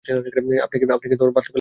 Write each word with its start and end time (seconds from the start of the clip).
আপনি 0.65 0.75
কি 0.79 0.85
বাল্যকালে 0.85 1.15
তোতলাতেন? 1.15 1.49